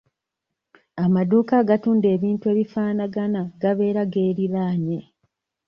[1.03, 4.99] Amaduuka agatunda ebintu ebifaanagana gabeera geeriraanye.